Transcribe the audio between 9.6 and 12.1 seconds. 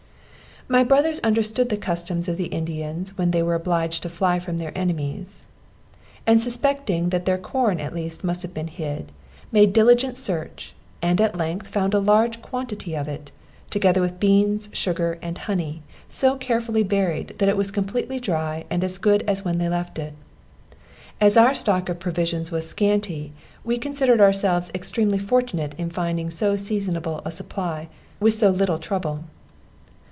diligent search, and at length found a